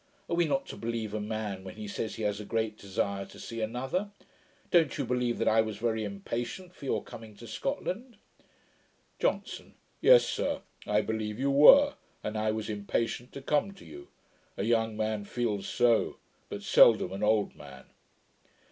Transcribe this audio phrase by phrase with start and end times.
[0.27, 3.23] Are we not to believe a man, when he says he has a great desire
[3.27, 4.09] to see another?
[4.71, 8.17] Don't you believe that I was very impatient for your coming to Scotland?'
[9.19, 9.75] JOHNSON.
[10.01, 11.93] 'Yes, sir; I believe you were;
[12.23, 14.07] and I was impatient to come to you.
[14.57, 16.17] A young man feels so,
[16.49, 17.85] but seldom an old man.'